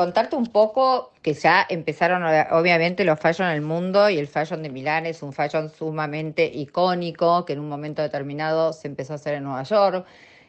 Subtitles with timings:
[0.00, 4.62] contarte un poco que ya empezaron obviamente los fashion en el mundo y el fashion
[4.62, 9.16] de Milán es un fashion sumamente icónico que en un momento determinado se empezó a
[9.16, 10.06] hacer en Nueva York,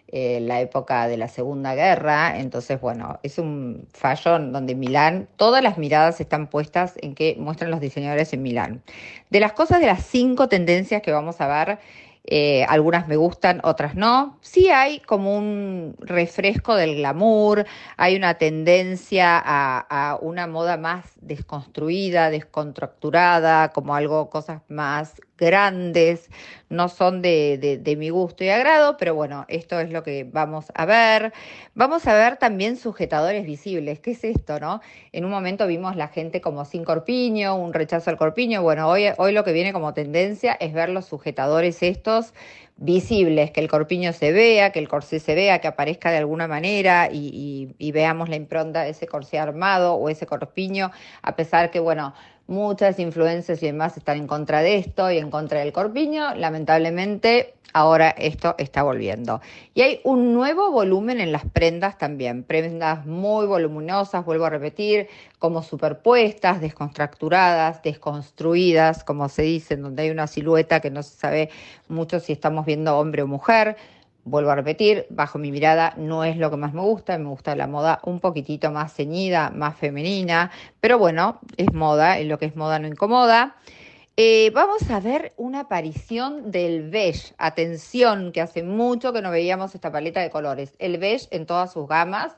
[0.07, 2.39] en eh, la época de la Segunda Guerra.
[2.39, 7.72] Entonces, bueno, es un fashion donde Milán, todas las miradas están puestas en que muestran
[7.72, 8.81] los diseñadores en Milán.
[9.31, 11.79] De las cosas, de las cinco tendencias que vamos a ver,
[12.24, 14.37] eh, algunas me gustan, otras no.
[14.42, 17.66] Sí hay como un refresco del glamour,
[17.98, 26.30] hay una tendencia a, una moda más desconstruida, descontracturada, como algo, cosas más grandes,
[26.70, 30.67] no son de, de, mi gusto y agrado, pero bueno, esto es lo que vamos
[30.73, 31.34] a ver.
[31.73, 34.00] Vamos a ver también sujetadores visibles.
[34.00, 34.81] ¿Qué es esto, no?
[35.12, 38.62] En un momento vimos la gente como sin corpiño, un rechazo al corpiño.
[38.62, 42.34] Bueno, hoy, hoy lo que viene como tendencia es ver los sujetadores estos
[42.77, 46.48] visibles, que el corpiño se vea, que el corsé se vea, que aparezca de alguna
[46.48, 51.80] manera y, veamos la impronta de ese corsé armado o ese corpiño, a pesar que,
[51.80, 52.13] bueno,
[52.52, 56.36] Muchas influencias y demás están en contra de esto y en contra del corpiño.
[56.36, 59.39] Lamentablemente, ahora esto está volviendo.
[59.73, 62.44] Y hay un nuevo volumen en las prendas también.
[62.44, 65.08] Prendas muy voluminosas, vuelvo a repetir,
[65.39, 71.50] como superpuestas, descontracturadas, desconstruidas, como se dice, donde hay una silueta que no se sabe
[71.88, 73.78] mucho si estamos viendo hombre o mujer.
[74.23, 77.56] Vuelvo a repetir, bajo mi mirada no es lo que más me gusta, me gusta
[77.56, 82.45] la moda un poquitito más ceñida, más femenina, pero bueno, es moda, y lo que
[82.45, 83.56] es moda no incomoda.
[84.18, 87.34] Eh, vamos a ver una aparición del beige.
[87.40, 90.75] Atención, que hace mucho que no veíamos esta paleta de colores.
[90.78, 92.36] El beige en todas sus gamas,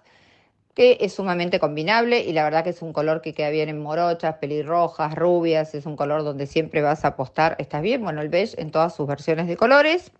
[0.74, 3.82] que es sumamente combinable y la verdad que es un color que queda bien en
[3.82, 8.30] morochas, pelirrojas, rubias, es un color donde siempre vas a apostar, estás bien, bueno, el
[8.30, 10.12] beige en todas sus versiones de colores,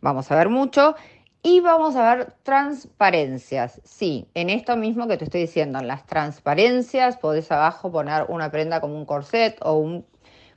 [0.00, 0.94] vamos a ver mucho.
[1.42, 3.80] Y vamos a ver transparencias.
[3.84, 8.50] Sí, en esto mismo que te estoy diciendo, en las transparencias podés abajo poner una
[8.50, 10.04] prenda como un corset o un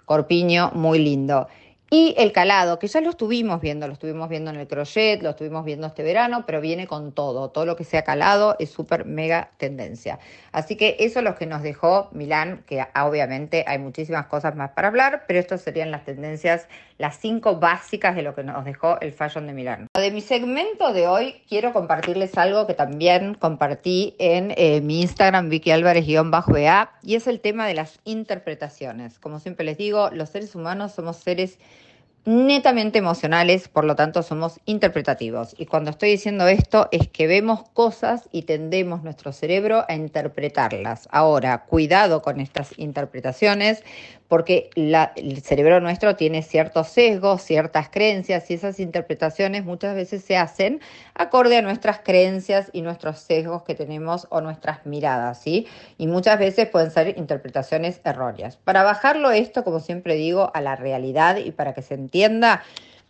[0.06, 1.48] corpiño muy lindo.
[1.92, 5.32] Y el calado, que ya lo estuvimos viendo, lo estuvimos viendo en el crochet, lo
[5.32, 7.50] estuvimos viendo este verano, pero viene con todo.
[7.50, 10.20] Todo lo que sea calado es súper mega tendencia.
[10.52, 14.72] Así que eso es lo que nos dejó Milán, que obviamente hay muchísimas cosas más
[14.72, 16.68] para hablar, pero estas serían las tendencias,
[17.00, 19.88] las cinco básicas de lo que nos dejó el fashion de Milán.
[19.96, 25.50] De mi segmento de hoy quiero compartirles algo que también compartí en eh, mi Instagram,
[25.50, 29.18] Vicky Álvarez-BA, y es el tema de las interpretaciones.
[29.18, 31.58] Como siempre les digo, los seres humanos somos seres
[32.26, 35.56] netamente emocionales, por lo tanto somos interpretativos.
[35.58, 41.08] Y cuando estoy diciendo esto es que vemos cosas y tendemos nuestro cerebro a interpretarlas.
[41.12, 43.84] Ahora, cuidado con estas interpretaciones,
[44.28, 50.38] porque el cerebro nuestro tiene ciertos sesgos, ciertas creencias y esas interpretaciones muchas veces se
[50.38, 50.82] hacen
[51.16, 55.66] acorde a nuestras creencias y nuestros sesgos que tenemos o nuestras miradas, ¿sí?
[55.98, 58.58] Y muchas veces pueden ser interpretaciones erróneas.
[58.58, 62.19] Para bajarlo esto, como siempre digo, a la realidad y para que se entienda,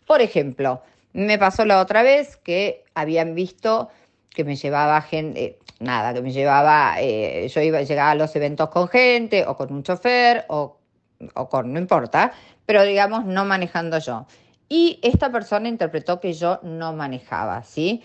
[0.06, 0.81] por ejemplo,
[1.14, 3.90] me pasó la otra vez que habían visto
[4.30, 8.69] que me llevaba gente, nada, que me llevaba, eh, yo iba, llegaba a los eventos
[8.69, 10.80] con gente o con un chofer o
[11.36, 12.31] o con, no importa,
[12.66, 14.25] pero digamos no manejando yo.
[14.68, 18.03] Y esta persona interpretó que yo no manejaba, ¿sí?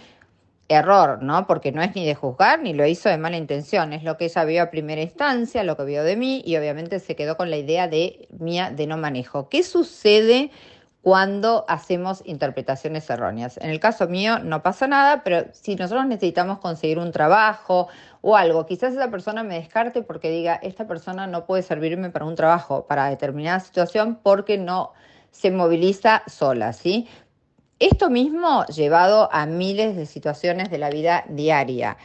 [0.68, 1.46] Error, ¿no?
[1.46, 4.24] Porque no es ni de juzgar ni lo hizo de mala intención, es lo que
[4.24, 7.50] ella vio a primera instancia, lo que vio de mí y obviamente se quedó con
[7.50, 9.50] la idea de mía de no manejo.
[9.50, 10.50] ¿Qué sucede
[11.04, 13.58] cuando hacemos interpretaciones erróneas?
[13.58, 17.88] En el caso mío no pasa nada, pero si nosotros necesitamos conseguir un trabajo
[18.22, 18.64] o algo.
[18.64, 22.86] Quizás esa persona me descarte porque diga, esta persona no puede servirme para un trabajo,
[22.86, 24.94] para determinada situación, porque no
[25.30, 27.06] se moviliza sola, ¿sí?
[27.80, 31.98] Esto mismo llevado a miles de situaciones de la vida diaria.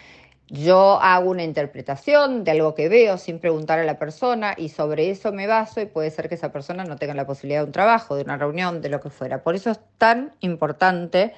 [0.50, 5.12] Yo hago una interpretación de algo que veo sin preguntar a la persona y sobre
[5.12, 7.72] eso me baso y puede ser que esa persona no tenga la posibilidad de un
[7.72, 9.44] trabajo, de una reunión, de lo que fuera.
[9.44, 11.34] Por eso es tan importante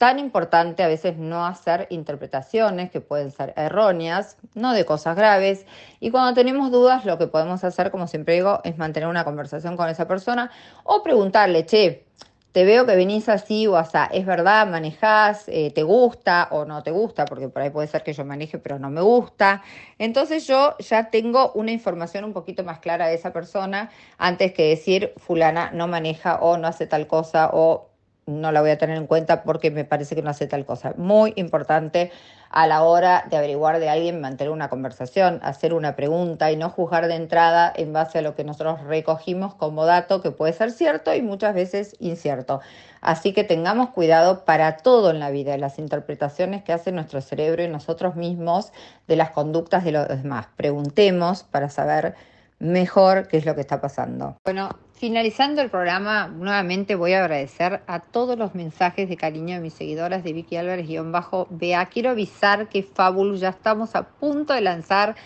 [0.00, 5.66] tan importante a veces no hacer interpretaciones que pueden ser erróneas, no de cosas graves.
[6.00, 9.76] Y cuando tenemos dudas, lo que podemos hacer, como siempre digo, es mantener una conversación
[9.76, 10.50] con esa persona
[10.84, 12.06] o preguntarle, che,
[12.52, 14.66] te veo que venís así o así, ¿es verdad?
[14.66, 15.44] ¿Manejás?
[15.48, 17.24] Eh, ¿Te gusta o no te gusta?
[17.24, 19.62] Porque por ahí puede ser que yo maneje pero no me gusta.
[19.98, 24.68] Entonces yo ya tengo una información un poquito más clara de esa persona antes que
[24.68, 27.89] decir fulana no maneja o no hace tal cosa o
[28.30, 30.94] no la voy a tener en cuenta porque me parece que no hace tal cosa.
[30.96, 32.10] Muy importante
[32.50, 36.68] a la hora de averiguar de alguien, mantener una conversación, hacer una pregunta y no
[36.68, 40.72] juzgar de entrada en base a lo que nosotros recogimos como dato que puede ser
[40.72, 42.60] cierto y muchas veces incierto.
[43.00, 47.62] Así que tengamos cuidado para todo en la vida, las interpretaciones que hace nuestro cerebro
[47.62, 48.72] y nosotros mismos
[49.06, 50.48] de las conductas de los demás.
[50.56, 52.14] Preguntemos para saber
[52.58, 54.36] mejor qué es lo que está pasando.
[54.44, 54.68] Bueno,
[55.00, 59.72] finalizando el programa, nuevamente voy a agradecer a todos los mensajes de cariño de mis
[59.72, 61.86] seguidoras de Vicky Álvarez-BA.
[61.86, 65.16] Quiero avisar que Fabulous ya estamos a punto de lanzar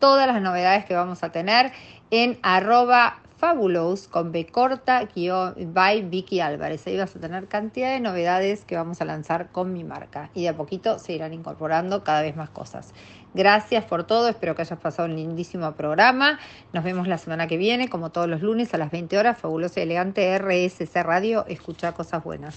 [0.00, 1.70] todas las novedades que vamos a tener
[2.10, 5.08] en arroba Fabulous con B corta
[5.56, 6.86] by Vicky Álvarez.
[6.86, 10.42] Ahí vas a tener cantidad de novedades que vamos a lanzar con mi marca y
[10.42, 12.92] de a poquito se irán incorporando cada vez más cosas.
[13.32, 16.38] Gracias por todo, espero que hayas pasado un lindísimo programa.
[16.72, 19.38] Nos vemos la semana que viene, como todos los lunes a las 20 horas.
[19.38, 22.56] Fabuloso y elegante RSC Radio, escucha cosas buenas.